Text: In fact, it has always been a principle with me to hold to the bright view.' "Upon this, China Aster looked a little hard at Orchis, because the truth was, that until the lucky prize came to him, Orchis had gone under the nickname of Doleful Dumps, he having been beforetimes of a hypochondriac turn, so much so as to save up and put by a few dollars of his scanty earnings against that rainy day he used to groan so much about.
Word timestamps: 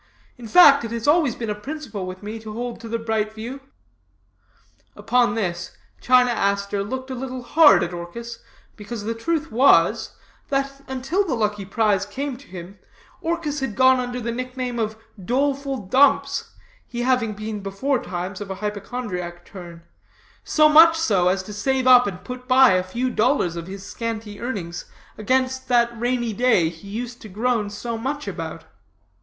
In 0.35 0.47
fact, 0.47 0.83
it 0.83 0.89
has 0.89 1.07
always 1.07 1.35
been 1.35 1.51
a 1.51 1.53
principle 1.53 2.07
with 2.07 2.23
me 2.23 2.39
to 2.39 2.53
hold 2.53 2.79
to 2.79 2.89
the 2.89 2.97
bright 2.97 3.31
view.' 3.33 3.61
"Upon 4.95 5.35
this, 5.35 5.77
China 6.01 6.31
Aster 6.31 6.83
looked 6.83 7.11
a 7.11 7.13
little 7.13 7.43
hard 7.43 7.83
at 7.83 7.93
Orchis, 7.93 8.39
because 8.75 9.03
the 9.03 9.13
truth 9.13 9.51
was, 9.51 10.15
that 10.49 10.81
until 10.87 11.23
the 11.23 11.35
lucky 11.35 11.65
prize 11.65 12.07
came 12.07 12.35
to 12.37 12.47
him, 12.47 12.79
Orchis 13.21 13.59
had 13.59 13.75
gone 13.75 13.99
under 13.99 14.19
the 14.19 14.31
nickname 14.31 14.79
of 14.79 14.97
Doleful 15.23 15.77
Dumps, 15.85 16.49
he 16.87 17.03
having 17.03 17.33
been 17.33 17.61
beforetimes 17.61 18.41
of 18.41 18.49
a 18.49 18.55
hypochondriac 18.55 19.45
turn, 19.45 19.83
so 20.43 20.67
much 20.67 20.97
so 20.97 21.27
as 21.27 21.43
to 21.43 21.53
save 21.53 21.85
up 21.85 22.07
and 22.07 22.23
put 22.23 22.47
by 22.47 22.71
a 22.71 22.81
few 22.81 23.11
dollars 23.11 23.55
of 23.55 23.67
his 23.67 23.85
scanty 23.85 24.39
earnings 24.41 24.85
against 25.15 25.67
that 25.67 25.91
rainy 25.99 26.33
day 26.33 26.69
he 26.69 26.87
used 26.89 27.21
to 27.21 27.29
groan 27.29 27.69
so 27.69 27.99
much 27.99 28.27
about. 28.27 28.63